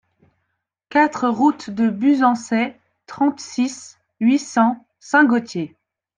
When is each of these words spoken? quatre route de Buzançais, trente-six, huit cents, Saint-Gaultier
quatre 0.89 1.29
route 1.29 1.69
de 1.69 1.87
Buzançais, 1.87 2.75
trente-six, 3.05 3.99
huit 4.19 4.39
cents, 4.39 4.83
Saint-Gaultier 4.99 5.75